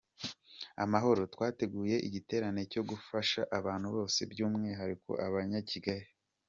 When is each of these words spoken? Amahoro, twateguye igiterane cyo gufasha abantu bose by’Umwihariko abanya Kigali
Amahoro, 0.83 1.21
twateguye 1.33 1.95
igiterane 2.07 2.61
cyo 2.71 2.81
gufasha 2.89 3.41
abantu 3.59 3.87
bose 3.95 4.19
by’Umwihariko 4.31 5.11
abanya 5.27 5.59
Kigali 5.71 6.07